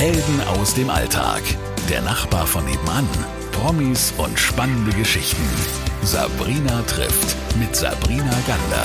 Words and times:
Helden 0.00 0.40
aus 0.58 0.72
dem 0.72 0.88
Alltag. 0.88 1.42
Der 1.90 2.00
Nachbar 2.00 2.46
von 2.46 2.64
nebenan. 2.64 3.06
Promis 3.52 4.14
und 4.16 4.38
spannende 4.38 4.96
Geschichten. 4.96 5.46
Sabrina 6.02 6.80
trifft 6.84 7.36
mit 7.58 7.76
Sabrina 7.76 8.34
Gander. 8.46 8.82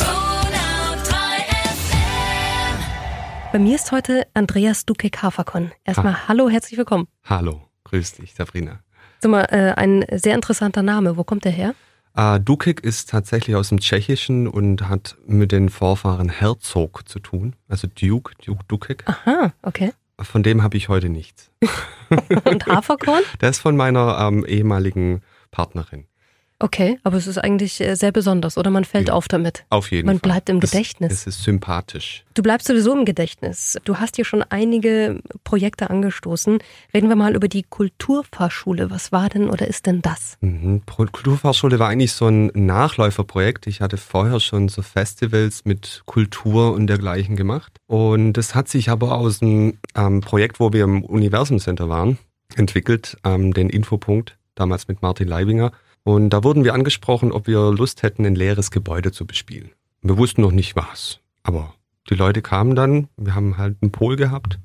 Bei 3.54 3.60
mir 3.60 3.76
ist 3.76 3.94
heute 3.94 4.28
Andreas 4.34 4.86
Dukek-Haferkon. 4.86 5.72
Erstmal 5.86 6.16
ha. 6.16 6.28
hallo, 6.28 6.50
herzlich 6.50 6.78
willkommen. 6.78 7.08
Hallo, 7.24 7.62
grüß 7.86 8.16
dich, 8.16 8.34
Sabrina. 8.34 8.82
Sag 9.22 9.32
mal, 9.32 9.44
äh, 9.44 9.72
ein 9.78 10.04
sehr 10.12 10.36
interessanter 10.36 10.84
Name. 10.84 11.16
Wo 11.16 11.24
kommt 11.24 11.46
der 11.46 11.54
her? 11.54 11.76
Uh, 12.18 12.40
Dukek 12.40 12.82
ist 12.82 13.10
tatsächlich 13.10 13.56
aus 13.56 13.70
dem 13.70 13.80
Tschechischen 13.80 14.50
und 14.50 14.90
hat 14.90 15.16
mit 15.26 15.54
den 15.54 15.70
Vorfahren 15.70 16.28
Herzog 16.28 17.08
zu 17.08 17.20
tun. 17.20 17.56
Also 17.70 17.88
Duke, 17.88 18.34
Duke 18.44 18.66
Dukek. 18.68 19.06
Aha, 19.08 19.54
okay. 19.62 19.94
Von 20.22 20.44
dem 20.44 20.64
habe 20.64 20.78
ich 20.78 20.88
heute 20.88 21.10
nichts. 21.10 21.52
und 22.46 22.66
Haferkorn? 22.68 23.24
Das 23.40 23.58
ist 23.58 23.62
von 23.62 23.76
meiner 23.76 24.18
ähm, 24.20 24.46
ehemaligen 24.46 25.22
Partnerin. 25.52 26.08
Okay, 26.58 27.00
aber 27.04 27.18
es 27.18 27.28
ist 27.28 27.38
eigentlich 27.38 27.82
äh, 27.82 27.96
sehr 27.96 28.14
besonders, 28.14 28.58
oder? 28.58 28.70
Man 28.70 28.86
fällt 28.86 29.10
ja, 29.10 29.14
auf 29.14 29.28
damit. 29.28 29.66
Auf 29.70 29.92
jeden 29.92 30.06
Man 30.06 30.20
Fall. 30.20 30.30
Man 30.30 30.32
bleibt 30.32 30.50
im 30.50 30.62
Gedächtnis. 30.62 31.12
Es 31.12 31.28
ist 31.28 31.44
sympathisch. 31.44 32.24
Du 32.34 32.42
bleibst 32.42 32.68
sowieso 32.68 32.94
im 32.94 33.04
Gedächtnis. 33.04 33.78
Du 33.84 33.98
hast 33.98 34.16
hier 34.16 34.24
schon 34.24 34.42
einige 34.42 35.20
Projekte 35.44 35.90
angestoßen. 35.90 36.60
Reden 36.94 37.10
wir 37.10 37.18
mal 37.18 37.36
über 37.36 37.50
die 37.50 37.64
Kulturfahrschule. 37.64 38.90
Was 38.90 39.12
war 39.12 39.28
denn 39.28 39.50
oder 39.50 39.68
ist 39.68 39.86
denn 39.86 40.02
das? 40.02 40.38
Mhm. 40.40 40.84
Kulturfahrschule 40.86 41.78
war 41.78 41.90
eigentlich 41.90 42.14
so 42.14 42.28
ein 42.28 42.52
Nachläuferprojekt. 42.54 43.68
Ich 43.68 43.82
hatte 43.82 43.98
vorher 43.98 44.40
schon 44.40 44.70
so 44.70 44.82
Festivals 44.82 45.66
mit 45.66 46.04
Kultur 46.06 46.74
und 46.74 46.88
dergleichen 46.88 47.36
gemacht. 47.36 47.80
Und 47.88 48.34
das 48.34 48.56
hat 48.56 48.70
sich 48.70 48.90
aber 48.90 49.18
aus 49.18 49.42
einem 49.42 49.78
ähm, 49.96 50.22
Projekt, 50.22 50.62
wo 50.62 50.72
wir 50.72 50.86
im 50.86 51.04
Universum 51.04 51.60
Center 51.60 51.90
waren, 51.90 52.18
entwickelt, 52.56 53.18
ähm, 53.26 53.54
den 53.54 53.70
Infopunkt, 53.70 54.38
damals 54.56 54.88
mit 54.88 55.02
Martin 55.02 55.28
Leibinger. 55.28 55.74
Und 56.06 56.30
da 56.30 56.44
wurden 56.44 56.64
wir 56.64 56.76
angesprochen, 56.76 57.32
ob 57.32 57.48
wir 57.48 57.72
Lust 57.72 58.04
hätten, 58.04 58.28
ein 58.28 58.36
leeres 58.36 58.70
Gebäude 58.70 59.12
zu 59.12 59.26
bespielen. 59.26 59.72
Wir 60.04 60.18
wussten 60.20 60.42
noch 60.42 60.52
nicht 60.52 60.76
was, 60.76 61.20
aber 61.42 61.74
die 62.12 62.14
Leute 62.14 62.44
kamen 62.44 62.76
dann, 62.76 63.08
wir 63.18 63.34
haben 63.34 63.58
halt 63.58 63.78
einen 63.82 63.92
Pol 63.92 64.16
gehabt 64.16 64.60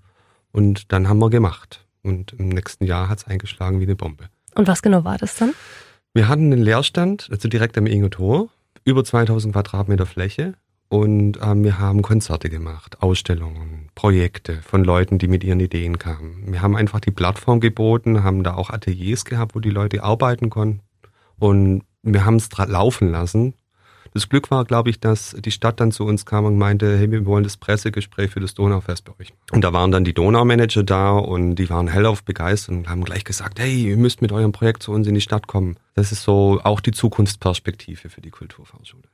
und 0.53 0.93
dann 0.93 1.09
haben 1.09 1.19
wir 1.19 1.31
gemacht. 1.31 1.87
Und 2.03 2.35
im 2.35 2.51
nächsten 2.51 2.85
Jahr 2.85 3.09
hat 3.09 3.21
es 3.21 3.27
eingeschlagen 3.27 3.81
wie 3.81 3.85
eine 3.85 3.97
Bombe. 3.97 4.27
Und 4.55 4.69
was 4.69 4.83
genau 4.83 5.05
war 5.05 5.17
das 5.17 5.37
dann? 5.37 5.55
Wir 6.13 6.29
hatten 6.29 6.53
einen 6.53 6.63
Leerstand, 6.63 7.29
also 7.31 7.49
direkt 7.49 7.79
am 7.79 7.87
Inge 7.87 8.11
Tor, 8.11 8.51
über 8.85 9.03
2000 9.03 9.55
Quadratmeter 9.55 10.05
Fläche 10.05 10.55
und 10.91 11.39
ähm, 11.41 11.65
wir 11.65 11.79
haben 11.79 12.03
Konzerte 12.03 12.51
gemacht, 12.51 13.01
Ausstellungen, 13.01 13.89
Projekte 13.95 14.61
von 14.61 14.85
Leuten, 14.85 15.17
die 15.17 15.29
mit 15.29 15.43
ihren 15.43 15.61
Ideen 15.61 15.99
kamen. 15.99 16.53
Wir 16.53 16.61
haben 16.61 16.77
einfach 16.77 17.01
die 17.01 17.13
Plattform 17.13 17.61
geboten, 17.61 18.25
haben 18.25 18.43
da 18.43 18.55
auch 18.55 18.69
Ateliers 18.69 19.25
gehabt, 19.25 19.55
wo 19.55 19.61
die 19.61 19.71
Leute 19.71 20.03
arbeiten 20.03 20.51
konnten. 20.51 20.83
Und 21.41 21.83
wir 22.03 22.25
haben 22.25 22.37
es 22.37 22.49
laufen 22.57 23.11
lassen. 23.11 23.55
Das 24.13 24.29
Glück 24.29 24.51
war, 24.51 24.65
glaube 24.65 24.91
ich, 24.91 24.99
dass 24.99 25.37
die 25.39 25.53
Stadt 25.53 25.79
dann 25.79 25.93
zu 25.93 26.05
uns 26.05 26.27
kam 26.27 26.45
und 26.45 26.59
meinte, 26.59 26.99
hey, 26.99 27.11
wir 27.11 27.25
wollen 27.27 27.45
das 27.45 27.57
Pressegespräch 27.57 28.31
für 28.31 28.41
das 28.41 28.55
Donaufest 28.55 29.05
bei 29.05 29.13
euch. 29.21 29.33
Und 29.53 29.63
da 29.63 29.73
waren 29.73 29.93
dann 29.93 30.05
die 30.05 30.15
Donaumanager 30.15 30.83
da 30.83 31.13
und 31.13 31.55
die 31.55 31.71
waren 31.71 31.87
hellauf 31.87 32.25
begeistert 32.25 32.75
und 32.75 32.89
haben 32.89 33.05
gleich 33.05 33.25
gesagt, 33.25 33.61
hey, 33.61 33.91
ihr 33.91 33.97
müsst 33.97 34.21
mit 34.21 34.33
eurem 34.33 34.53
Projekt 34.53 34.83
zu 34.83 34.93
uns 34.93 35.07
in 35.07 35.15
die 35.15 35.21
Stadt 35.21 35.47
kommen. 35.47 35.77
Das 35.95 36.11
ist 36.11 36.23
so 36.23 36.61
auch 36.65 36.81
die 36.81 36.91
Zukunftsperspektive 36.91 38.09
für 38.09 38.21
die 38.21 38.31
Kulturfachschule. 38.31 39.05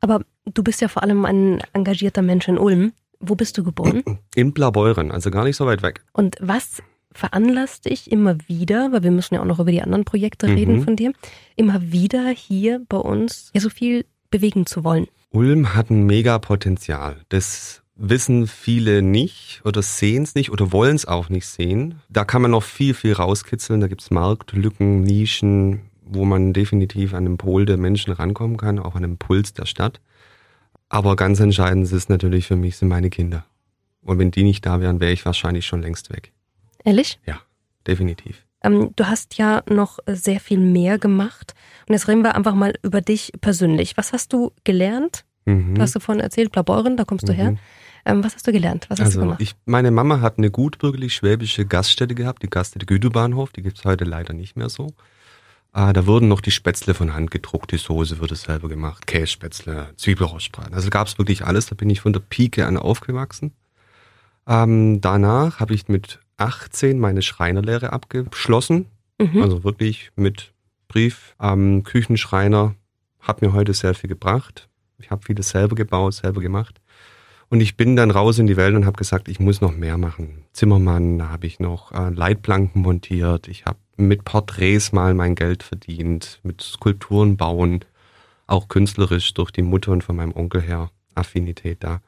Aber 0.00 0.22
du 0.46 0.64
bist 0.64 0.80
ja 0.80 0.88
vor 0.88 1.04
allem 1.04 1.24
ein 1.24 1.62
engagierter 1.72 2.22
Mensch 2.22 2.48
in 2.48 2.58
Ulm. 2.58 2.92
Wo 3.20 3.36
bist 3.36 3.56
du 3.56 3.62
geboren? 3.62 4.02
In 4.34 4.52
Blaubeuren, 4.52 5.12
also 5.12 5.30
gar 5.30 5.44
nicht 5.44 5.56
so 5.56 5.66
weit 5.66 5.82
weg. 5.82 6.02
Und 6.12 6.36
was 6.40 6.82
veranlasst 7.12 7.86
dich 7.86 8.10
immer 8.10 8.36
wieder, 8.46 8.92
weil 8.92 9.02
wir 9.02 9.10
müssen 9.10 9.34
ja 9.34 9.40
auch 9.40 9.46
noch 9.46 9.58
über 9.58 9.72
die 9.72 9.82
anderen 9.82 10.04
Projekte 10.04 10.48
mhm. 10.48 10.54
reden 10.54 10.84
von 10.84 10.96
dir, 10.96 11.12
immer 11.56 11.92
wieder 11.92 12.28
hier 12.28 12.84
bei 12.88 12.98
uns 12.98 13.50
ja 13.54 13.60
so 13.60 13.68
viel 13.68 14.04
bewegen 14.30 14.66
zu 14.66 14.84
wollen? 14.84 15.06
Ulm 15.30 15.74
hat 15.74 15.90
ein 15.90 16.06
Megapotenzial. 16.06 17.18
Das 17.28 17.82
wissen 17.94 18.46
viele 18.46 19.02
nicht 19.02 19.60
oder 19.64 19.82
sehen 19.82 20.22
es 20.22 20.34
nicht 20.34 20.50
oder 20.50 20.72
wollen 20.72 20.96
es 20.96 21.06
auch 21.06 21.28
nicht 21.28 21.46
sehen. 21.46 22.00
Da 22.08 22.24
kann 22.24 22.42
man 22.42 22.52
noch 22.52 22.62
viel, 22.62 22.94
viel 22.94 23.12
rauskitzeln. 23.12 23.80
Da 23.80 23.88
gibt 23.88 24.00
es 24.00 24.10
Marktlücken, 24.10 25.02
Nischen, 25.02 25.82
wo 26.02 26.24
man 26.24 26.52
definitiv 26.52 27.14
an 27.14 27.24
den 27.24 27.36
Pol 27.36 27.66
der 27.66 27.76
Menschen 27.76 28.12
rankommen 28.12 28.56
kann, 28.56 28.78
auch 28.78 28.94
an 28.94 29.02
den 29.02 29.18
Puls 29.18 29.52
der 29.52 29.66
Stadt. 29.66 30.00
Aber 30.88 31.14
ganz 31.14 31.38
entscheidend 31.38 31.90
ist 31.92 32.08
natürlich 32.08 32.46
für 32.46 32.56
mich 32.56 32.76
sind 32.76 32.88
meine 32.88 33.10
Kinder. 33.10 33.44
Und 34.02 34.18
wenn 34.18 34.30
die 34.30 34.42
nicht 34.42 34.64
da 34.64 34.80
wären, 34.80 34.98
wäre 34.98 35.12
ich 35.12 35.24
wahrscheinlich 35.24 35.66
schon 35.66 35.82
längst 35.82 36.10
weg. 36.10 36.32
Ehrlich? 36.84 37.18
Ja, 37.26 37.40
definitiv. 37.86 38.44
Ähm, 38.62 38.90
du 38.96 39.06
hast 39.06 39.38
ja 39.38 39.62
noch 39.68 39.98
sehr 40.06 40.40
viel 40.40 40.58
mehr 40.58 40.98
gemacht. 40.98 41.54
Und 41.88 41.94
jetzt 41.94 42.08
reden 42.08 42.22
wir 42.22 42.34
einfach 42.34 42.54
mal 42.54 42.74
über 42.82 43.00
dich 43.00 43.32
persönlich. 43.40 43.96
Was 43.96 44.12
hast 44.12 44.32
du 44.32 44.52
gelernt? 44.64 45.24
Mhm. 45.46 45.74
Du 45.74 45.82
hast 45.82 45.94
du 45.94 46.00
vorhin 46.00 46.22
erzählt, 46.22 46.52
Blaubeuren, 46.52 46.96
da 46.96 47.04
kommst 47.04 47.28
du 47.28 47.32
mhm. 47.32 47.36
her. 47.36 47.56
Ähm, 48.04 48.24
was 48.24 48.34
hast 48.34 48.46
du 48.46 48.52
gelernt? 48.52 48.86
Was 48.88 48.98
hast 48.98 49.06
also, 49.06 49.20
du 49.20 49.26
gemacht? 49.26 49.42
Ich, 49.42 49.54
meine 49.64 49.90
Mama 49.90 50.20
hat 50.20 50.38
eine 50.38 50.50
gutbürgerlich-schwäbische 50.50 51.66
Gaststätte 51.66 52.14
gehabt, 52.14 52.42
die 52.42 52.48
Gaststätte 52.48 52.86
Güterbahnhof, 52.86 53.52
die 53.52 53.62
gibt 53.62 53.78
es 53.78 53.84
heute 53.84 54.04
leider 54.04 54.32
nicht 54.32 54.56
mehr 54.56 54.68
so. 54.68 54.94
Ah, 55.72 55.92
da 55.92 56.06
wurden 56.06 56.26
noch 56.26 56.40
die 56.40 56.50
Spätzle 56.50 56.94
von 56.94 57.14
Hand 57.14 57.30
gedruckt, 57.30 57.70
die 57.70 57.76
Soße 57.76 58.18
wurde 58.18 58.34
selber 58.34 58.68
gemacht, 58.68 59.06
Kässpätzle, 59.06 59.90
Zwiebelrostbraten. 59.96 60.74
Also 60.74 60.90
gab 60.90 61.06
es 61.06 61.18
wirklich 61.18 61.44
alles, 61.44 61.66
da 61.66 61.76
bin 61.76 61.88
ich 61.90 62.00
von 62.00 62.12
der 62.12 62.20
Pike 62.20 62.66
an 62.66 62.76
aufgewachsen. 62.76 63.52
Ähm, 64.48 65.00
danach 65.00 65.60
habe 65.60 65.74
ich 65.74 65.86
mit 65.86 66.18
18 66.40 66.98
meine 66.98 67.22
Schreinerlehre 67.22 67.92
abgeschlossen. 67.92 68.86
Mhm. 69.20 69.42
Also 69.42 69.64
wirklich 69.64 70.10
mit 70.16 70.52
Brief. 70.88 71.34
Ähm, 71.40 71.84
Küchenschreiner 71.84 72.74
hat 73.20 73.42
mir 73.42 73.52
heute 73.52 73.74
sehr 73.74 73.94
viel 73.94 74.08
gebracht. 74.08 74.68
Ich 74.98 75.10
habe 75.10 75.24
vieles 75.24 75.50
selber 75.50 75.74
gebaut, 75.76 76.14
selber 76.14 76.40
gemacht. 76.40 76.80
Und 77.48 77.60
ich 77.60 77.76
bin 77.76 77.96
dann 77.96 78.12
raus 78.12 78.38
in 78.38 78.46
die 78.46 78.56
Welt 78.56 78.76
und 78.76 78.86
habe 78.86 78.96
gesagt, 78.96 79.28
ich 79.28 79.40
muss 79.40 79.60
noch 79.60 79.76
mehr 79.76 79.98
machen. 79.98 80.44
Zimmermann, 80.52 81.18
da 81.18 81.30
habe 81.30 81.46
ich 81.46 81.58
noch 81.58 81.90
Leitplanken 81.92 82.82
montiert. 82.82 83.48
Ich 83.48 83.64
habe 83.64 83.78
mit 83.96 84.24
Porträts 84.24 84.92
mal 84.92 85.14
mein 85.14 85.34
Geld 85.34 85.64
verdient, 85.64 86.38
mit 86.44 86.60
Skulpturen 86.62 87.36
bauen, 87.36 87.84
auch 88.46 88.68
künstlerisch 88.68 89.34
durch 89.34 89.50
die 89.50 89.62
Mutter 89.62 89.90
und 89.90 90.04
von 90.04 90.16
meinem 90.16 90.32
Onkel 90.32 90.60
her 90.62 90.90
Affinität 91.14 91.82
da. 91.82 92.00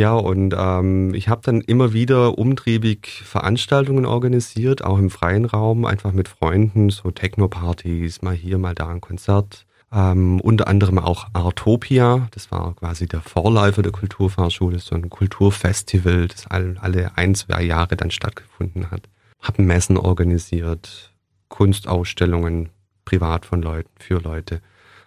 Ja, 0.00 0.14
und 0.14 0.54
ähm, 0.56 1.12
ich 1.12 1.28
habe 1.28 1.42
dann 1.44 1.60
immer 1.60 1.92
wieder 1.92 2.38
umtriebig 2.38 3.22
Veranstaltungen 3.22 4.06
organisiert, 4.06 4.82
auch 4.82 4.96
im 4.96 5.10
freien 5.10 5.44
Raum, 5.44 5.84
einfach 5.84 6.12
mit 6.12 6.26
Freunden, 6.26 6.88
so 6.88 7.10
Techno-Partys, 7.10 8.22
mal 8.22 8.34
hier, 8.34 8.56
mal 8.56 8.74
da 8.74 8.88
ein 8.88 9.02
Konzert. 9.02 9.66
Ähm, 9.92 10.40
unter 10.40 10.68
anderem 10.68 10.98
auch 10.98 11.26
Artopia, 11.34 12.28
das 12.30 12.50
war 12.50 12.74
quasi 12.76 13.08
der 13.08 13.20
Vorläufer 13.20 13.82
der 13.82 13.92
Kulturfahrschule, 13.92 14.78
so 14.78 14.94
ein 14.94 15.10
Kulturfestival, 15.10 16.28
das 16.28 16.46
all, 16.46 16.78
alle 16.80 17.18
ein, 17.18 17.34
zwei 17.34 17.62
Jahre 17.62 17.94
dann 17.98 18.10
stattgefunden 18.10 18.90
hat. 18.90 19.02
Hab 19.42 19.58
Messen 19.58 19.98
organisiert, 19.98 21.12
Kunstausstellungen, 21.48 22.70
privat 23.04 23.44
von 23.44 23.60
Leuten, 23.60 23.90
für 23.98 24.18
Leute. 24.18 24.62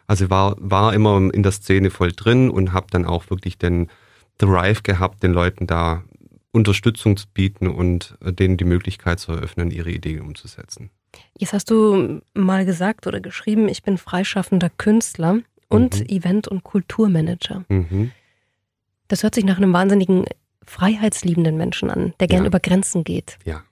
Also 0.05 0.29
war, 0.29 0.55
war 0.59 0.93
immer 0.93 1.33
in 1.33 1.41
der 1.41 1.51
Szene 1.51 1.89
voll 1.89 2.11
drin 2.11 2.51
und 2.51 2.73
habe 2.73 2.85
dann 2.91 3.05
auch 3.05 3.31
wirklich 3.31 3.57
den 3.57 3.89
Drive 4.37 4.83
gehabt, 4.83 5.23
den 5.23 5.33
Leuten 5.33 5.67
da 5.67 6.03
Unterstützung 6.51 7.17
zu 7.17 7.25
bieten 7.33 7.67
und 7.67 8.15
äh, 8.23 8.31
denen 8.31 8.57
die 8.57 8.63
Möglichkeit 8.63 9.19
zu 9.19 9.31
eröffnen, 9.31 9.71
ihre 9.71 9.91
Ideen 9.91 10.21
umzusetzen. 10.21 10.89
Jetzt 11.37 11.53
hast 11.53 11.69
du 11.69 12.21
mal 12.33 12.65
gesagt 12.65 13.07
oder 13.07 13.19
geschrieben, 13.19 13.67
ich 13.67 13.83
bin 13.83 13.97
freischaffender 13.97 14.69
Künstler 14.69 15.39
und 15.67 15.99
mhm. 15.99 16.05
Event- 16.07 16.47
und 16.47 16.63
Kulturmanager. 16.63 17.65
Mhm. 17.69 18.11
Das 19.07 19.23
hört 19.23 19.35
sich 19.35 19.45
nach 19.45 19.57
einem 19.57 19.73
wahnsinnigen 19.73 20.25
freiheitsliebenden 20.65 21.57
Menschen 21.57 21.89
an, 21.89 22.13
der 22.19 22.27
gern 22.27 22.43
ja. 22.43 22.47
über 22.47 22.59
Grenzen 22.59 23.03
geht. 23.03 23.37
Ja. 23.45 23.63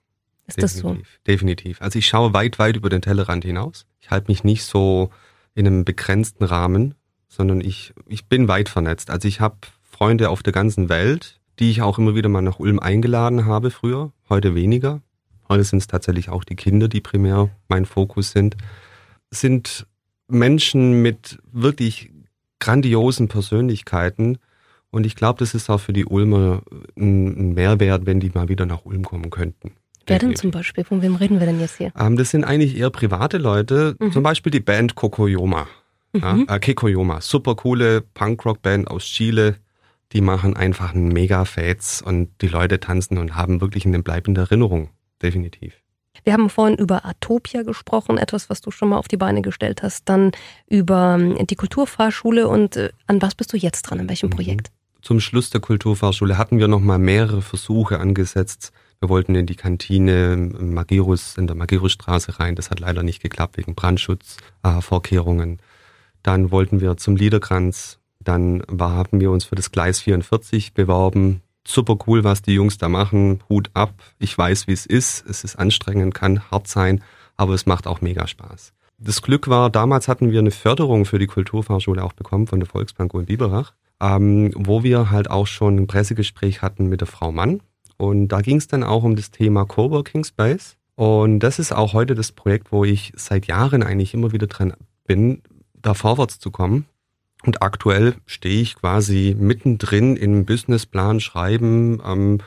Ist 0.46 0.58
definitiv, 0.58 0.60
das 0.60 0.76
so? 0.76 0.96
Definitiv. 1.26 1.82
Also 1.82 1.98
ich 1.98 2.06
schaue 2.06 2.34
weit, 2.34 2.58
weit 2.58 2.76
über 2.76 2.90
den 2.90 3.00
Tellerrand 3.00 3.44
hinaus. 3.44 3.86
Ich 4.00 4.10
halte 4.10 4.30
mich 4.30 4.44
nicht 4.44 4.64
so 4.64 5.10
in 5.54 5.66
einem 5.66 5.84
begrenzten 5.84 6.44
Rahmen, 6.44 6.94
sondern 7.28 7.60
ich, 7.60 7.94
ich 8.06 8.26
bin 8.26 8.48
weit 8.48 8.68
vernetzt. 8.68 9.10
Also 9.10 9.28
ich 9.28 9.40
habe 9.40 9.56
Freunde 10.02 10.30
auf 10.30 10.42
der 10.42 10.52
ganzen 10.52 10.88
Welt, 10.88 11.38
die 11.60 11.70
ich 11.70 11.80
auch 11.80 11.96
immer 11.96 12.16
wieder 12.16 12.28
mal 12.28 12.42
nach 12.42 12.58
Ulm 12.58 12.80
eingeladen 12.80 13.46
habe 13.46 13.70
früher, 13.70 14.10
heute 14.28 14.56
weniger. 14.56 15.00
Heute 15.48 15.62
sind 15.62 15.78
es 15.78 15.86
tatsächlich 15.86 16.28
auch 16.28 16.42
die 16.42 16.56
Kinder, 16.56 16.88
die 16.88 17.00
primär 17.00 17.50
mein 17.68 17.86
Fokus 17.86 18.32
sind. 18.32 18.56
Sind 19.30 19.86
Menschen 20.26 21.02
mit 21.02 21.38
wirklich 21.52 22.10
grandiosen 22.58 23.28
Persönlichkeiten. 23.28 24.38
Und 24.90 25.06
ich 25.06 25.14
glaube, 25.14 25.38
das 25.38 25.54
ist 25.54 25.70
auch 25.70 25.78
für 25.78 25.92
die 25.92 26.04
Ulmer 26.04 26.62
ein 26.98 27.52
Mehrwert, 27.52 28.04
wenn 28.04 28.18
die 28.18 28.30
mal 28.30 28.48
wieder 28.48 28.66
nach 28.66 28.84
Ulm 28.84 29.04
kommen 29.04 29.30
könnten. 29.30 29.76
Wer 30.08 30.18
denn 30.18 30.34
zum 30.34 30.50
Beispiel? 30.50 30.82
Von 30.82 31.00
wem 31.00 31.14
reden 31.14 31.38
wir 31.38 31.46
denn 31.46 31.60
jetzt 31.60 31.78
hier? 31.78 31.92
Ähm, 31.96 32.16
das 32.16 32.30
sind 32.30 32.42
eigentlich 32.42 32.76
eher 32.76 32.90
private 32.90 33.38
Leute. 33.38 33.94
Mhm. 34.00 34.10
Zum 34.10 34.24
Beispiel 34.24 34.50
die 34.50 34.58
Band 34.58 34.96
Kokoyoma. 34.96 35.68
Mhm. 36.12 36.20
Ja, 36.48 36.56
äh, 36.56 36.58
Kekoyoma. 36.58 37.20
Super 37.20 37.54
coole 37.54 38.00
Punkrock-Band 38.00 38.88
aus 38.88 39.04
Chile 39.04 39.58
die 40.12 40.20
machen 40.20 40.56
einfach 40.56 40.94
einen 40.94 41.08
mega 41.08 41.44
Fates 41.44 42.02
und 42.02 42.28
die 42.40 42.48
Leute 42.48 42.80
tanzen 42.80 43.18
und 43.18 43.36
haben 43.36 43.60
wirklich 43.60 43.86
eine 43.86 44.02
bleibende 44.02 44.42
Erinnerung 44.42 44.90
definitiv. 45.22 45.74
Wir 46.24 46.34
haben 46.34 46.50
vorhin 46.50 46.76
über 46.76 47.04
Atopia 47.04 47.62
gesprochen, 47.62 48.18
etwas, 48.18 48.50
was 48.50 48.60
du 48.60 48.70
schon 48.70 48.90
mal 48.90 48.98
auf 48.98 49.08
die 49.08 49.16
Beine 49.16 49.42
gestellt 49.42 49.82
hast. 49.82 50.08
Dann 50.08 50.32
über 50.68 51.16
ähm, 51.18 51.46
die 51.46 51.56
Kulturfahrschule 51.56 52.48
und 52.48 52.76
äh, 52.76 52.90
an 53.06 53.22
was 53.22 53.34
bist 53.34 53.52
du 53.52 53.56
jetzt 53.56 53.82
dran? 53.82 54.00
An 54.00 54.08
welchem 54.08 54.28
mhm. 54.28 54.34
Projekt? 54.34 54.70
Zum 55.00 55.18
Schluss 55.18 55.50
der 55.50 55.60
Kulturfahrschule 55.60 56.38
hatten 56.38 56.58
wir 56.58 56.68
noch 56.68 56.80
mal 56.80 56.98
mehrere 56.98 57.42
Versuche 57.42 57.98
angesetzt. 57.98 58.72
Wir 59.00 59.08
wollten 59.08 59.34
in 59.34 59.46
die 59.46 59.56
Kantine 59.56 60.36
Magirus, 60.36 61.36
in 61.36 61.48
der 61.48 61.56
Magirusstraße 61.56 62.38
rein. 62.38 62.54
Das 62.54 62.70
hat 62.70 62.78
leider 62.78 63.02
nicht 63.02 63.20
geklappt 63.20 63.56
wegen 63.56 63.74
Brandschutzvorkehrungen. 63.74 65.54
Äh, 65.54 65.62
Dann 66.22 66.52
wollten 66.52 66.80
wir 66.80 66.96
zum 66.98 67.16
Liederkranz. 67.16 67.98
Dann 68.24 68.62
haben 68.78 69.20
wir 69.20 69.30
uns 69.30 69.44
für 69.44 69.54
das 69.54 69.70
Gleis 69.70 70.00
44 70.00 70.74
beworben 70.74 71.42
super 71.66 71.96
cool, 72.06 72.24
was 72.24 72.42
die 72.42 72.54
Jungs 72.54 72.78
da 72.78 72.88
machen. 72.88 73.40
Hut 73.48 73.70
ab. 73.74 73.94
Ich 74.18 74.36
weiß, 74.36 74.66
wie 74.66 74.72
es 74.72 74.86
ist. 74.86 75.24
Es 75.28 75.44
ist 75.44 75.56
anstrengend, 75.56 76.14
kann 76.14 76.50
hart 76.50 76.68
sein, 76.68 77.02
aber 77.36 77.54
es 77.54 77.66
macht 77.66 77.86
auch 77.86 78.00
mega 78.00 78.26
Spaß. 78.26 78.72
Das 78.98 79.22
Glück 79.22 79.48
war, 79.48 79.70
damals 79.70 80.06
hatten 80.06 80.30
wir 80.30 80.38
eine 80.38 80.52
Förderung 80.52 81.04
für 81.04 81.18
die 81.18 81.26
Kulturfahrschule 81.26 82.02
auch 82.04 82.12
bekommen 82.12 82.46
von 82.46 82.60
der 82.60 82.68
Volksbank 82.68 83.12
in 83.14 83.26
Biberach, 83.26 83.72
ähm, 84.00 84.52
wo 84.54 84.84
wir 84.84 85.10
halt 85.10 85.30
auch 85.30 85.46
schon 85.46 85.76
ein 85.76 85.86
Pressegespräch 85.86 86.62
hatten 86.62 86.86
mit 86.86 87.00
der 87.00 87.08
Frau 87.08 87.32
Mann. 87.32 87.60
Und 87.96 88.28
da 88.28 88.40
ging 88.40 88.58
es 88.58 88.68
dann 88.68 88.84
auch 88.84 89.02
um 89.02 89.16
das 89.16 89.30
Thema 89.30 89.64
Coworking 89.64 90.24
Space. 90.24 90.76
Und 90.94 91.40
das 91.40 91.58
ist 91.58 91.72
auch 91.72 91.94
heute 91.94 92.14
das 92.14 92.32
Projekt, 92.32 92.70
wo 92.70 92.84
ich 92.84 93.12
seit 93.16 93.46
Jahren 93.46 93.82
eigentlich 93.82 94.14
immer 94.14 94.32
wieder 94.32 94.46
dran 94.46 94.74
bin, 95.04 95.42
da 95.74 95.94
vorwärts 95.94 96.38
zu 96.38 96.50
kommen. 96.50 96.86
Und 97.44 97.62
aktuell 97.62 98.14
stehe 98.26 98.62
ich 98.62 98.76
quasi 98.76 99.36
mittendrin 99.38 100.16
im 100.16 100.44
Businessplan 100.44 101.20
schreiben, 101.20 102.00
ähm, 102.06 102.38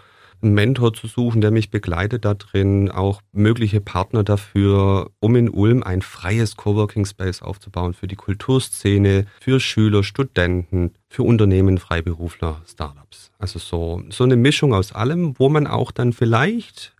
einen 0.41 0.53
Mentor 0.53 0.93
zu 0.93 1.07
suchen, 1.07 1.41
der 1.41 1.51
mich 1.51 1.71
begleitet 1.71 2.23
da 2.25 2.33
drin, 2.33 2.91
auch 2.91 3.21
mögliche 3.31 3.81
Partner 3.81 4.23
dafür, 4.23 5.09
um 5.19 5.35
in 5.35 5.49
Ulm 5.49 5.83
ein 5.83 6.01
freies 6.01 6.55
Coworking 6.55 7.05
Space 7.05 7.41
aufzubauen 7.41 7.93
für 7.93 8.07
die 8.07 8.15
Kulturszene, 8.15 9.25
für 9.41 9.59
Schüler, 9.59 10.03
Studenten, 10.03 10.91
für 11.09 11.23
Unternehmen, 11.23 11.77
Freiberufler, 11.77 12.61
Startups. 12.67 13.31
Also 13.39 13.59
so, 13.59 14.03
so 14.09 14.23
eine 14.23 14.35
Mischung 14.35 14.73
aus 14.73 14.91
allem, 14.91 15.37
wo 15.39 15.49
man 15.49 15.67
auch 15.67 15.91
dann 15.91 16.13
vielleicht 16.13 16.93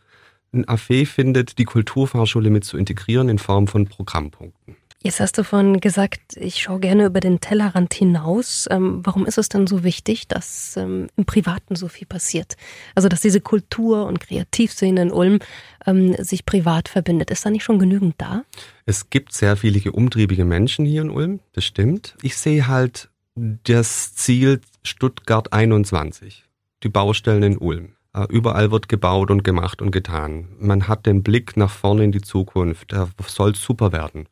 ein 0.54 0.68
Affe 0.68 1.06
findet, 1.06 1.58
die 1.58 1.66
Kulturfahrschule 1.66 2.50
mit 2.50 2.64
zu 2.64 2.78
integrieren 2.78 3.30
in 3.30 3.40
Form 3.40 3.68
von 3.68 3.88
Programmpunkten. 3.88 4.78
Jetzt 5.06 5.20
hast 5.20 5.38
du 5.38 5.44
vorhin 5.44 5.82
gesagt, 5.82 6.36
ich 6.36 6.64
schaue 6.64 6.80
gerne 6.80 7.06
über 7.06 7.20
den 7.20 7.40
Tellerrand 7.40 7.94
hinaus. 7.94 8.68
Ähm, 8.72 9.02
warum 9.04 9.28
ist 9.28 9.38
es 9.38 9.50
denn 9.50 9.68
so 9.68 9.84
wichtig, 9.84 10.28
dass 10.28 10.78
ähm, 10.78 11.10
im 11.16 11.26
Privaten 11.26 11.76
so 11.76 11.90
viel 11.90 12.08
passiert? 12.08 12.58
Also, 12.96 13.08
dass 13.08 13.22
diese 13.22 13.40
Kultur- 13.40 14.08
und 14.08 14.20
Kreativszene 14.20 15.00
in 15.00 15.12
Ulm 15.12 15.38
ähm, 15.86 16.16
sich 16.16 16.44
privat 16.44 16.90
verbindet. 16.90 17.30
Ist 17.30 17.46
da 17.46 17.52
nicht 17.52 17.64
schon 17.64 17.78
genügend 17.78 18.16
da? 18.18 18.46
Es 18.88 19.12
gibt 19.12 19.34
sehr 19.34 19.56
viele 19.58 19.92
umtriebige 19.92 20.44
Menschen 20.44 20.88
hier 20.88 21.04
in 21.04 21.12
Ulm, 21.12 21.40
das 21.54 21.66
stimmt. 21.66 22.16
Ich 22.24 22.36
sehe 22.38 22.66
halt 22.66 23.12
das 23.36 24.16
Ziel 24.16 24.60
Stuttgart 24.82 25.54
21, 25.54 26.46
die 26.82 26.90
Baustellen 26.90 27.44
in 27.44 27.58
Ulm. 27.60 27.90
Äh, 28.16 28.26
überall 28.30 28.72
wird 28.72 28.90
gebaut 28.90 29.30
und 29.30 29.44
gemacht 29.44 29.84
und 29.84 29.92
getan. 29.92 30.48
Man 30.58 30.88
hat 30.88 31.06
den 31.06 31.22
Blick 31.22 31.58
nach 31.58 31.70
vorne 31.70 32.06
in 32.06 32.12
die 32.12 32.22
Zukunft. 32.22 32.92
Da 32.92 33.08
soll 33.28 33.54
super 33.54 33.92
werden. 33.92 34.28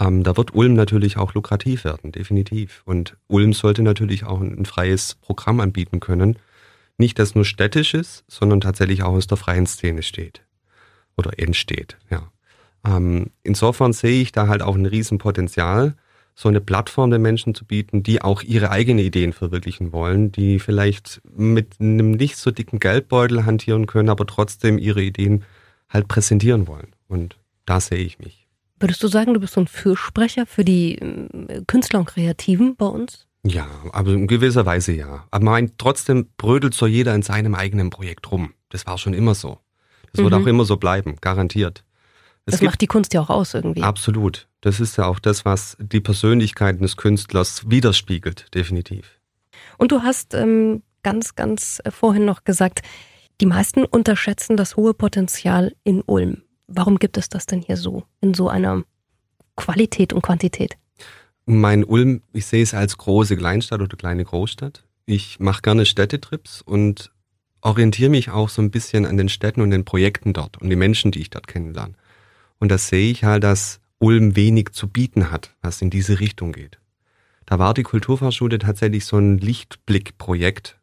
Ähm, 0.00 0.22
da 0.22 0.36
wird 0.36 0.54
Ulm 0.54 0.74
natürlich 0.74 1.16
auch 1.16 1.34
lukrativ 1.34 1.84
werden, 1.84 2.12
definitiv. 2.12 2.82
Und 2.84 3.16
Ulm 3.26 3.52
sollte 3.52 3.82
natürlich 3.82 4.24
auch 4.24 4.40
ein, 4.40 4.64
freies 4.64 5.16
Programm 5.16 5.60
anbieten 5.60 6.00
können. 6.00 6.38
Nicht, 6.98 7.18
das 7.18 7.34
nur 7.34 7.44
städtisch 7.44 7.94
ist, 7.94 8.24
sondern 8.28 8.60
tatsächlich 8.60 9.02
auch 9.02 9.12
aus 9.12 9.26
der 9.26 9.36
freien 9.36 9.66
Szene 9.66 10.02
steht. 10.02 10.42
Oder 11.16 11.38
entsteht, 11.38 11.96
ja. 12.10 12.30
Ähm, 12.84 13.30
insofern 13.42 13.92
sehe 13.92 14.22
ich 14.22 14.30
da 14.30 14.46
halt 14.46 14.62
auch 14.62 14.76
ein 14.76 14.86
Riesenpotenzial, 14.86 15.96
so 16.36 16.48
eine 16.48 16.60
Plattform 16.60 17.10
den 17.10 17.22
Menschen 17.22 17.56
zu 17.56 17.64
bieten, 17.64 18.04
die 18.04 18.22
auch 18.22 18.42
ihre 18.42 18.70
eigenen 18.70 19.04
Ideen 19.04 19.32
verwirklichen 19.32 19.90
wollen, 19.90 20.30
die 20.30 20.60
vielleicht 20.60 21.20
mit 21.36 21.80
einem 21.80 22.12
nicht 22.12 22.36
so 22.36 22.52
dicken 22.52 22.78
Geldbeutel 22.78 23.44
hantieren 23.44 23.86
können, 23.86 24.08
aber 24.08 24.24
trotzdem 24.24 24.78
ihre 24.78 25.02
Ideen 25.02 25.44
halt 25.88 26.06
präsentieren 26.06 26.68
wollen. 26.68 26.94
Und 27.08 27.36
da 27.66 27.80
sehe 27.80 27.98
ich 27.98 28.20
mich. 28.20 28.47
Würdest 28.80 29.02
du 29.02 29.08
sagen, 29.08 29.34
du 29.34 29.40
bist 29.40 29.54
so 29.54 29.60
ein 29.60 29.66
Fürsprecher 29.66 30.46
für 30.46 30.64
die 30.64 30.98
äh, 30.98 31.62
Künstler 31.66 32.00
und 32.00 32.06
Kreativen 32.06 32.76
bei 32.76 32.86
uns? 32.86 33.26
Ja, 33.44 33.68
aber 33.92 34.12
in 34.12 34.26
gewisser 34.26 34.66
Weise 34.66 34.92
ja. 34.92 35.26
Aber 35.30 35.44
mein, 35.44 35.72
trotzdem 35.78 36.28
brödelt 36.36 36.74
so 36.74 36.86
jeder 36.86 37.14
in 37.14 37.22
seinem 37.22 37.54
eigenen 37.54 37.90
Projekt 37.90 38.30
rum. 38.30 38.52
Das 38.68 38.86
war 38.86 38.98
schon 38.98 39.14
immer 39.14 39.34
so. 39.34 39.58
Das 40.12 40.20
mhm. 40.20 40.24
wird 40.24 40.34
auch 40.34 40.46
immer 40.46 40.64
so 40.64 40.76
bleiben, 40.76 41.16
garantiert. 41.20 41.84
Es 42.46 42.52
das 42.52 42.62
macht 42.62 42.80
die 42.80 42.86
Kunst 42.86 43.12
ja 43.14 43.20
auch 43.20 43.30
aus 43.30 43.54
irgendwie. 43.54 43.82
Absolut. 43.82 44.48
Das 44.60 44.80
ist 44.80 44.96
ja 44.96 45.06
auch 45.06 45.18
das, 45.18 45.44
was 45.44 45.76
die 45.80 46.00
Persönlichkeit 46.00 46.80
des 46.80 46.96
Künstlers 46.96 47.70
widerspiegelt, 47.70 48.54
definitiv. 48.54 49.20
Und 49.76 49.92
du 49.92 50.02
hast 50.02 50.34
ähm, 50.34 50.82
ganz, 51.02 51.34
ganz 51.34 51.80
äh, 51.84 51.90
vorhin 51.90 52.24
noch 52.24 52.44
gesagt, 52.44 52.80
die 53.40 53.46
meisten 53.46 53.84
unterschätzen 53.84 54.56
das 54.56 54.76
hohe 54.76 54.94
Potenzial 54.94 55.74
in 55.84 56.02
Ulm. 56.04 56.42
Warum 56.68 56.98
gibt 56.98 57.16
es 57.16 57.28
das 57.28 57.46
denn 57.46 57.62
hier 57.62 57.76
so, 57.76 58.04
in 58.20 58.34
so 58.34 58.48
einer 58.48 58.84
Qualität 59.56 60.12
und 60.12 60.22
Quantität? 60.22 60.76
Mein 61.46 61.82
Ulm, 61.82 62.22
ich 62.34 62.44
sehe 62.44 62.62
es 62.62 62.74
als 62.74 62.98
große 62.98 63.38
Kleinstadt 63.38 63.80
oder 63.80 63.96
kleine 63.96 64.22
Großstadt. 64.22 64.84
Ich 65.06 65.40
mache 65.40 65.62
gerne 65.62 65.86
Städtetrips 65.86 66.60
und 66.60 67.10
orientiere 67.62 68.10
mich 68.10 68.30
auch 68.30 68.50
so 68.50 68.60
ein 68.60 68.70
bisschen 68.70 69.06
an 69.06 69.16
den 69.16 69.30
Städten 69.30 69.62
und 69.62 69.70
den 69.70 69.86
Projekten 69.86 70.34
dort 70.34 70.60
und 70.60 70.68
die 70.68 70.76
Menschen, 70.76 71.10
die 71.10 71.20
ich 71.20 71.30
dort 71.30 71.46
kennenlerne. 71.46 71.94
Und 72.58 72.70
da 72.70 72.76
sehe 72.76 73.10
ich 73.10 73.24
halt, 73.24 73.44
dass 73.44 73.80
Ulm 73.98 74.36
wenig 74.36 74.72
zu 74.72 74.88
bieten 74.88 75.30
hat, 75.30 75.56
was 75.62 75.80
in 75.80 75.88
diese 75.88 76.20
Richtung 76.20 76.52
geht. 76.52 76.78
Da 77.46 77.58
war 77.58 77.72
die 77.72 77.82
Kulturfachschule 77.82 78.58
tatsächlich 78.58 79.06
so 79.06 79.16
ein 79.16 79.38
Lichtblickprojekt, 79.38 80.78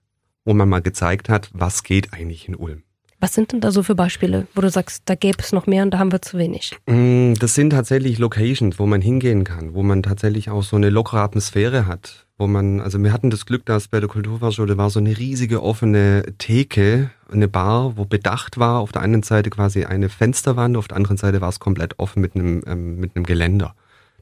wo 0.45 0.55
man 0.55 0.67
mal 0.67 0.81
gezeigt 0.81 1.29
hat, 1.29 1.49
was 1.53 1.83
geht 1.83 2.11
eigentlich 2.11 2.47
in 2.47 2.55
Ulm. 2.55 2.81
Was 3.25 3.33
sind 3.33 3.53
denn 3.53 3.59
da 3.59 3.71
so 3.71 3.81
für 3.81 3.95
Beispiele, 3.95 4.45
wo 4.53 4.61
du 4.61 4.69
sagst, 4.69 5.01
da 5.05 5.15
gäbe 5.15 5.39
es 5.39 5.51
noch 5.51 5.65
mehr 5.65 5.81
und 5.81 5.89
da 5.89 5.97
haben 5.97 6.11
wir 6.11 6.21
zu 6.21 6.37
wenig? 6.37 6.77
Mm, 6.85 7.33
das 7.33 7.55
sind 7.55 7.71
tatsächlich 7.71 8.19
Locations, 8.19 8.77
wo 8.77 8.85
man 8.85 9.01
hingehen 9.01 9.43
kann, 9.43 9.73
wo 9.73 9.81
man 9.81 10.03
tatsächlich 10.03 10.51
auch 10.51 10.61
so 10.61 10.75
eine 10.75 10.91
lockere 10.91 11.21
Atmosphäre 11.21 11.87
hat. 11.87 12.27
Wo 12.37 12.45
man, 12.45 12.81
also 12.81 13.01
wir 13.01 13.11
hatten 13.11 13.31
das 13.31 13.47
Glück, 13.47 13.65
dass 13.65 13.87
bei 13.87 13.99
der 13.99 14.09
Kulturfachschule 14.09 14.77
war 14.77 14.91
so 14.91 14.99
eine 14.99 15.17
riesige 15.17 15.63
offene 15.63 16.35
Theke, 16.37 17.09
eine 17.31 17.47
Bar, 17.47 17.97
wo 17.97 18.05
bedacht 18.05 18.59
war, 18.59 18.79
auf 18.79 18.91
der 18.91 19.01
einen 19.01 19.23
Seite 19.23 19.49
quasi 19.49 19.85
eine 19.85 20.09
Fensterwand, 20.09 20.77
auf 20.77 20.87
der 20.87 20.97
anderen 20.97 21.17
Seite 21.17 21.41
war 21.41 21.49
es 21.49 21.59
komplett 21.59 21.97
offen 21.97 22.21
mit 22.21 22.35
einem, 22.35 22.61
ähm, 22.67 22.97
mit 22.97 23.15
einem 23.15 23.25
Geländer. 23.25 23.73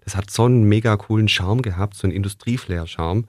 Das 0.06 0.16
hat 0.16 0.32
so 0.32 0.46
einen 0.46 0.64
mega 0.64 0.96
coolen 0.96 1.28
Charme 1.28 1.62
gehabt, 1.62 1.96
so 1.96 2.08
einen 2.08 2.16
Industrieflair-Charme. 2.16 3.26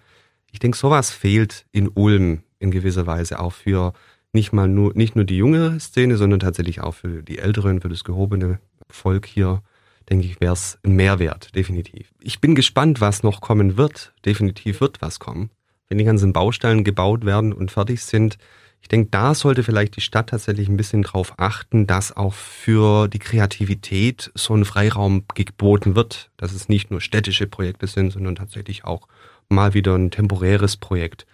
Ich 0.53 0.61
denke, 0.61 0.79
sowas 0.79 1.11
fehlt 1.11 1.67
in 1.73 1.89
Ulm 1.89 2.45
in 2.61 2.71
gewisser 2.71 3.09
Weise 3.09 3.41
auch 3.41 3.53
für 3.53 3.93
nicht 4.35 4.53
mal 4.53 4.69
nur, 4.69 4.93
nicht 4.95 5.17
nur 5.17 5.25
die 5.25 5.37
junge 5.37 5.79
Szene, 5.81 6.17
sondern 6.17 6.41
tatsächlich 6.41 6.81
auch 6.81 6.95
für 6.95 7.23
die 7.23 7.39
Älteren, 7.39 7.81
für 7.81 7.89
das 7.89 8.05
gehobene 8.05 8.59
Volk 8.91 9.27
hier, 9.27 9.63
denke 10.11 10.27
ich, 10.27 10.41
wäre 10.41 10.53
es 10.53 10.79
ein 10.85 10.93
Mehrwert, 10.93 11.55
definitiv. 11.55 12.13
Ich 12.21 12.41
bin 12.41 12.55
gespannt, 12.55 13.01
was 13.01 13.23
noch 13.23 13.41
kommen 13.41 13.77
wird. 13.77 14.13
Definitiv 14.25 14.81
wird 14.81 15.01
was 15.01 15.19
kommen. 15.19 15.51
Wenn 15.89 15.99
die 15.99 16.05
ganzen 16.05 16.33
Baustellen 16.33 16.85
gebaut 16.85 17.25
werden 17.25 17.53
und 17.53 17.71
fertig 17.71 18.03
sind, 18.03 18.39
ich 18.85 18.89
denke, 18.89 19.09
da 19.11 19.35
sollte 19.35 19.63
vielleicht 19.63 19.97
die 19.97 20.03
Stadt 20.03 20.29
tatsächlich 20.29 20.69
ein 20.69 20.77
bisschen 20.77 21.03
drauf 21.03 21.35
achten, 21.39 21.87
dass 21.87 22.15
auch 22.15 22.35
für 22.35 23.09
die 23.09 23.19
Kreativität 23.19 24.31
so 24.35 24.55
ein 24.55 24.67
Freiraum 24.67 25.25
geboten 25.35 25.97
wird, 25.97 26.31
dass 26.37 26.53
es 26.53 26.69
nicht 26.69 26.91
nur 26.91 27.01
städtische 27.01 27.47
Projekte 27.47 27.87
sind, 27.87 28.13
sondern 28.13 28.37
tatsächlich 28.37 28.85
auch 28.85 29.09
mal 29.49 29.73
wieder 29.73 29.95
ein 29.95 30.11
temporäres 30.11 30.77
Projekt. 30.77 31.25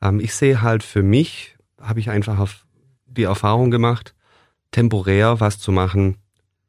Ähm, 0.00 0.20
ich 0.20 0.34
sehe 0.34 0.62
halt 0.62 0.84
für 0.84 1.02
mich 1.02 1.53
habe 1.84 2.00
ich 2.00 2.10
einfach 2.10 2.48
die 3.06 3.24
Erfahrung 3.24 3.70
gemacht, 3.70 4.14
temporär 4.70 5.40
was 5.40 5.58
zu 5.58 5.70
machen, 5.72 6.16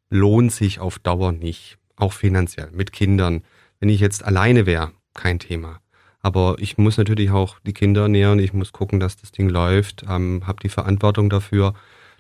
lohnt 0.10 0.52
sich 0.52 0.80
auf 0.80 1.00
Dauer 1.00 1.32
nicht. 1.32 1.78
Auch 1.96 2.14
finanziell, 2.14 2.70
mit 2.72 2.92
Kindern. 2.92 3.44
Wenn 3.80 3.90
ich 3.90 4.00
jetzt 4.00 4.24
alleine 4.24 4.66
wäre, 4.66 4.92
kein 5.14 5.40
Thema. 5.40 5.80
Aber 6.22 6.56
ich 6.60 6.78
muss 6.78 6.98
natürlich 6.98 7.32
auch 7.32 7.60
die 7.60 7.74
Kinder 7.74 8.04
ernähren, 8.04 8.40
ich 8.40 8.54
muss 8.54 8.72
gucken, 8.72 9.00
dass 9.00 9.16
das 9.16 9.32
Ding 9.32 9.50
läuft, 9.50 10.04
ähm, 10.10 10.44
habe 10.46 10.60
die 10.62 10.70
Verantwortung 10.70 11.30
dafür. 11.30 11.74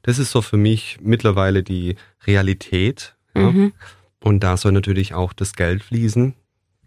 Das 0.03 0.19
ist 0.19 0.31
so 0.31 0.41
für 0.41 0.57
mich 0.57 0.99
mittlerweile 1.01 1.63
die 1.63 1.95
Realität. 2.25 3.15
Ja? 3.35 3.51
Mhm. 3.51 3.73
Und 4.23 4.43
da 4.43 4.57
soll 4.57 4.71
natürlich 4.71 5.13
auch 5.13 5.33
das 5.33 5.53
Geld 5.53 5.83
fließen, 5.83 6.35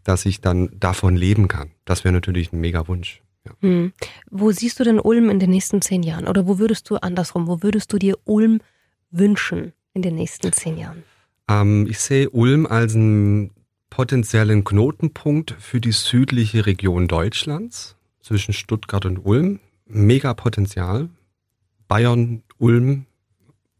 dass 0.04 0.26
ich 0.26 0.40
dann 0.40 0.70
davon 0.78 1.16
leben 1.16 1.48
kann. 1.48 1.72
Das 1.84 2.04
wäre 2.04 2.12
natürlich 2.12 2.52
ein 2.52 2.60
mega 2.60 2.88
Wunsch. 2.88 3.20
Ja. 3.48 3.68
Hm. 3.68 3.92
Wo 4.30 4.52
siehst 4.52 4.78
du 4.80 4.84
denn 4.84 5.00
Ulm 5.00 5.30
in 5.30 5.38
den 5.38 5.50
nächsten 5.50 5.82
zehn 5.82 6.02
Jahren? 6.02 6.28
Oder 6.28 6.46
wo 6.46 6.58
würdest 6.58 6.88
du 6.90 6.96
andersrum, 6.96 7.46
wo 7.46 7.62
würdest 7.62 7.92
du 7.92 7.98
dir 7.98 8.16
Ulm 8.24 8.60
wünschen 9.10 9.72
in 9.94 10.02
den 10.02 10.14
nächsten 10.14 10.52
zehn 10.52 10.78
Jahren? 10.78 11.02
Ähm, 11.48 11.86
ich 11.88 11.98
sehe 11.98 12.30
Ulm 12.30 12.66
als 12.66 12.94
einen 12.94 13.50
potenziellen 13.90 14.64
Knotenpunkt 14.64 15.56
für 15.58 15.80
die 15.80 15.92
südliche 15.92 16.66
Region 16.66 17.08
Deutschlands 17.08 17.96
zwischen 18.20 18.52
Stuttgart 18.52 19.06
und 19.06 19.18
Ulm. 19.24 19.60
Mega 19.86 20.34
Potenzial. 20.34 21.08
Bayern, 21.88 22.42
Ulm, 22.58 23.06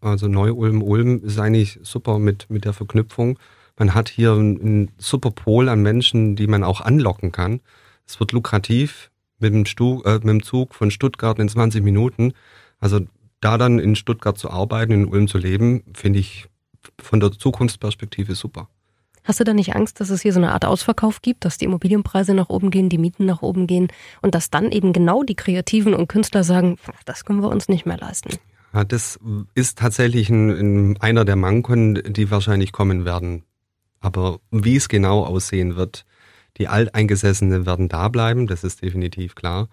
Also 0.00 0.28
Neu-Ulm-Ulm 0.28 1.22
ist 1.24 1.38
eigentlich 1.38 1.78
super 1.82 2.18
mit, 2.18 2.48
mit 2.48 2.64
der 2.64 2.72
Verknüpfung. 2.72 3.38
Man 3.78 3.94
hat 3.94 4.08
hier 4.08 4.32
einen, 4.32 4.90
super 4.98 5.30
Pol 5.30 5.68
an 5.68 5.82
Menschen, 5.82 6.34
die 6.34 6.46
man 6.46 6.64
auch 6.64 6.80
anlocken 6.80 7.30
kann. 7.30 7.60
Es 8.06 8.18
wird 8.18 8.32
lukrativ 8.32 9.10
mit 9.38 9.52
dem, 9.54 9.66
Stu 9.66 10.02
äh, 10.02 10.14
mit 10.14 10.24
dem 10.24 10.42
Zug 10.42 10.74
von 10.74 10.90
Stuttgart 10.90 11.38
in 11.38 11.48
20 11.48 11.82
Minuten. 11.82 12.32
Also 12.80 13.00
da 13.40 13.58
dann 13.58 13.78
in 13.78 13.96
Stuttgart 13.96 14.36
zu 14.36 14.50
arbeiten, 14.50 14.92
in 14.92 15.06
Ulm 15.06 15.28
zu 15.28 15.38
leben, 15.38 15.84
finde 15.94 16.18
ich 16.18 16.48
von 17.00 17.20
der 17.20 17.32
Zukunftsperspektive 17.32 18.34
super. 18.34 18.68
Hast 19.24 19.40
du 19.40 19.44
da 19.44 19.52
nicht 19.52 19.76
Angst, 19.76 20.00
dass 20.00 20.08
es 20.08 20.22
hier 20.22 20.32
so 20.32 20.40
eine 20.40 20.52
Art 20.52 20.64
Ausverkauf 20.64 21.20
gibt, 21.20 21.44
dass 21.44 21.58
die 21.58 21.66
Immobilienpreise 21.66 22.32
nach 22.32 22.48
oben 22.48 22.70
gehen, 22.70 22.88
die 22.88 22.96
Mieten 22.96 23.26
nach 23.26 23.42
oben 23.42 23.66
gehen 23.66 23.88
und 24.22 24.34
dass 24.34 24.48
dann 24.48 24.72
eben 24.72 24.94
genau 24.94 25.22
die 25.22 25.34
Kreativen 25.34 25.92
und 25.92 26.08
Künstler 26.08 26.44
sagen, 26.44 26.78
das 27.04 27.26
können 27.26 27.42
wir 27.42 27.50
uns 27.50 27.68
nicht 27.68 27.84
mehr 27.84 27.98
leisten? 27.98 28.38
Ja, 28.72 28.84
das 28.84 29.18
ist 29.54 29.78
tatsächlich 29.78 30.30
ein, 30.30 30.50
ein, 30.50 30.96
einer 31.00 31.26
der 31.26 31.36
Manken, 31.36 32.02
die 32.10 32.30
wahrscheinlich 32.30 32.72
kommen 32.72 33.04
werden. 33.04 33.44
Aber 34.00 34.40
wie 34.50 34.76
es 34.76 34.88
genau 34.88 35.24
aussehen 35.24 35.76
wird, 35.76 36.06
die 36.58 36.68
Alteingesessenen 36.68 37.66
werden 37.66 37.88
da 37.88 38.08
bleiben, 38.08 38.46
das 38.46 38.64
ist 38.64 38.82
definitiv 38.82 39.34
klar. 39.34 39.68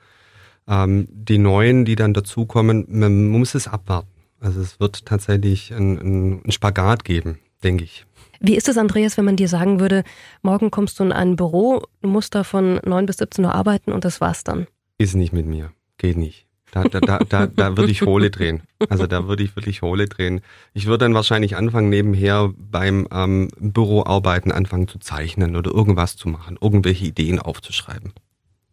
Ähm, 0.68 1.08
die 1.12 1.38
Neuen, 1.38 1.86
die 1.86 1.96
dann 1.96 2.14
dazukommen, 2.14 2.86
man 2.88 3.28
muss 3.28 3.56
es 3.56 3.68
abwarten. 3.68 4.10
Also 4.40 4.62
es 4.62 4.80
wird 4.80 5.06
tatsächlich 5.06 5.74
ein, 5.74 6.42
ein 6.46 6.52
Spagat 6.52 7.04
geben, 7.04 7.40
denke 7.64 7.84
ich. 7.84 8.06
Wie 8.40 8.56
ist 8.56 8.68
es, 8.68 8.78
Andreas, 8.78 9.18
wenn 9.18 9.26
man 9.26 9.38
dir 9.38 9.48
sagen 9.48 9.80
würde, 9.80 10.04
morgen 10.42 10.72
kommst 10.72 11.00
du 11.00 11.04
in 11.04 11.12
ein 11.12 11.36
Büro, 11.36 11.84
du 12.02 12.10
musst 12.10 12.36
da 12.36 12.44
von 12.44 12.80
9 12.84 13.06
bis 13.06 13.18
17 13.18 13.46
Uhr 13.46 13.56
arbeiten 13.56 13.92
und 13.92 14.06
das 14.06 14.22
war's 14.22 14.44
dann? 14.44 14.68
Ist 14.98 15.16
nicht 15.16 15.34
mit 15.34 15.46
mir. 15.46 15.72
Geht 15.98 16.18
nicht. 16.18 16.45
Da, 16.76 16.84
da, 16.84 17.00
da, 17.00 17.20
da, 17.20 17.48
da 17.48 17.78
würde 17.78 17.90
ich 17.90 18.02
Hohle 18.02 18.30
drehen. 18.30 18.62
Also 18.90 19.08
da 19.08 19.30
würde 19.30 19.44
ich 19.44 19.56
wirklich 19.56 19.82
Hohle 19.82 20.08
drehen. 20.08 20.42
Ich 20.74 20.88
würde 20.88 21.06
dann 21.06 21.14
wahrscheinlich 21.14 21.56
anfangen, 21.56 21.88
nebenher 21.88 22.52
beim 22.58 23.08
ähm, 23.14 23.48
Büroarbeiten 23.58 24.52
anfangen 24.52 24.90
zu 24.90 25.00
zeichnen 25.00 25.56
oder 25.56 25.72
irgendwas 25.72 26.18
zu 26.18 26.28
machen, 26.28 26.58
irgendwelche 26.60 27.06
Ideen 27.06 27.40
aufzuschreiben. 27.40 28.12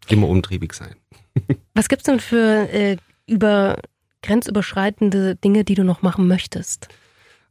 Immer 0.09 0.29
umtriebig 0.29 0.73
sein. 0.73 0.97
Was 1.75 1.89
gibt's 1.89 2.03
denn 2.03 2.19
für 2.19 2.69
äh, 2.73 2.97
über 3.29 3.79
grenzüberschreitende 4.23 5.37
Dinge, 5.37 5.63
die 5.63 5.77
du 5.77 5.85
noch 5.85 6.03
machen 6.03 6.27
möchtest? 6.27 6.89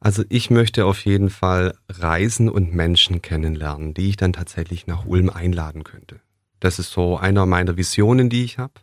Also 0.01 0.25
ich 0.27 0.49
möchte 0.49 0.85
auf 0.85 1.05
jeden 1.05 1.29
Fall 1.29 1.75
reisen 1.87 2.49
und 2.49 2.73
Menschen 2.73 3.21
kennenlernen, 3.21 3.93
die 3.93 4.09
ich 4.09 4.17
dann 4.17 4.33
tatsächlich 4.33 4.85
nach 4.85 5.05
Ulm 5.05 5.29
einladen 5.29 5.85
könnte. 5.85 6.19
Das 6.59 6.77
ist 6.77 6.91
so 6.91 7.17
einer 7.17 7.45
meiner 7.45 7.77
Visionen, 7.77 8.29
die 8.29 8.43
ich 8.43 8.57
habe. 8.57 8.73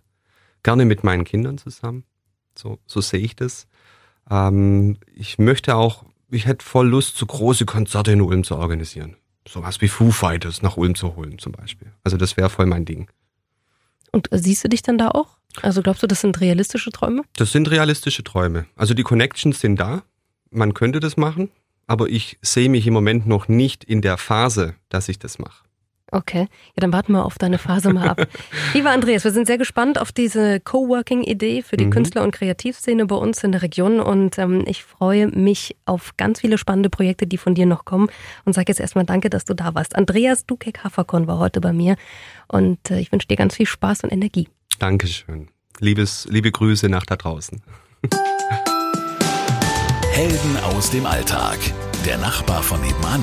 Gerne 0.69 0.85
mit 0.85 1.05
meinen 1.05 1.25
Kindern 1.25 1.59
zusammen. 1.59 2.05
So, 2.55 2.79
so 2.87 3.01
sehe 3.01 3.21
ich 3.21 3.37
das. 3.37 3.67
Ähm, 4.31 4.99
ich 5.15 5.39
möchte 5.39 5.77
auch, 5.77 6.05
ich 6.31 6.47
hätte 6.47 6.65
voll 6.65 6.89
Lust, 6.89 7.17
so 7.17 7.27
große 7.27 7.65
Konzerte 7.65 8.13
in 8.13 8.21
Ulm 8.21 8.45
zu 8.45 8.57
organisieren. 8.57 9.17
Sowas 9.49 9.81
wie 9.81 9.89
Foo 9.89 10.11
Fighters 10.11 10.63
nach 10.63 10.77
Ulm 10.77 10.95
zu 10.95 11.17
holen 11.17 11.39
zum 11.39 11.53
Beispiel. 11.53 11.93
Also 12.05 12.17
das 12.17 12.37
wäre 12.37 12.51
voll 12.51 12.67
mein 12.67 12.85
Ding. 12.85 13.11
Und 14.13 14.29
siehst 14.33 14.65
du 14.65 14.69
dich 14.69 14.83
dann 14.83 14.99
da 14.99 15.09
auch? 15.09 15.39
Also 15.63 15.83
glaubst 15.83 16.03
du, 16.03 16.07
das 16.07 16.21
sind 16.21 16.41
realistische 16.41 16.91
Träume? 16.91 17.23
Das 17.35 17.53
sind 17.53 17.71
realistische 17.71 18.23
Träume. 18.23 18.67
Also 18.77 18.95
die 18.95 19.03
Connections 19.03 19.61
sind 19.61 19.81
da 19.81 20.03
man 20.51 20.75
könnte 20.75 21.01
das 21.01 21.17
machen, 21.17 21.51
aber 21.87 22.09
ich 22.09 22.39
sehe 22.43 22.69
mich 22.69 22.87
im 22.87 22.95
Moment 22.95 23.27
noch 23.27 23.49
nicht 23.49 23.85
in 23.85 24.03
der 24.03 24.19
Phase, 24.19 24.75
dass 24.89 25.09
ich 25.09 25.19
das 25.19 25.39
mache. 25.39 25.65
Okay, 26.11 26.41
ja, 26.41 26.49
dann 26.77 26.93
warten 26.93 27.13
wir 27.13 27.25
auf 27.25 27.37
deine 27.37 27.59
Phase 27.59 27.93
mal 27.93 28.09
ab. 28.09 28.27
Lieber 28.75 28.91
Andreas, 28.91 29.25
wir 29.25 29.31
sind 29.31 29.47
sehr 29.47 29.59
gespannt 29.59 30.01
auf 30.01 30.11
diese 30.11 30.59
Coworking-Idee 30.61 31.63
für 31.63 31.77
die 31.77 31.87
mhm. 31.87 31.91
Künstler- 31.91 32.23
und 32.23 32.31
Kreativszene 32.31 33.05
bei 33.07 33.17
uns 33.17 33.45
in 33.45 33.53
der 33.53 33.61
Region 33.61 34.01
und 34.01 34.39
ähm, 34.39 34.65
ich 34.67 34.85
freue 34.85 35.29
mich 35.29 35.77
auf 35.85 36.17
ganz 36.17 36.41
viele 36.41 36.57
spannende 36.57 36.89
Projekte, 36.89 37.27
die 37.27 37.37
von 37.37 37.55
dir 37.55 37.67
noch 37.67 37.85
kommen 37.85 38.09
und 38.47 38.55
sage 38.55 38.67
jetzt 38.69 38.81
erstmal 38.81 39.05
danke, 39.05 39.29
dass 39.29 39.45
du 39.45 39.55
da 39.55 39.75
warst. 39.75 39.97
Andreas 39.97 40.47
Dukek-Haferkorn 40.47 41.27
war 41.27 41.39
heute 41.39 41.61
bei 41.61 41.75
mir 41.75 41.97
und 42.47 42.91
äh, 42.91 43.01
ich 43.01 43.13
wünsche 43.13 43.29
dir 43.29 43.37
ganz 43.37 43.57
viel 43.57 43.67
Spaß 43.67 44.05
und 44.05 44.13
Energie. 44.13 44.49
Dankeschön. 44.79 45.49
Liebes, 45.81 46.27
liebe 46.31 46.51
Grüße 46.51 46.89
nach 46.89 47.05
da 47.05 47.17
draußen. 47.17 47.61
Helden 50.13 50.57
aus 50.65 50.91
dem 50.91 51.07
Alltag. 51.07 51.59
Der 52.07 52.19
Nachbar 52.19 52.63
von 52.63 52.81
nebenan. 52.81 53.23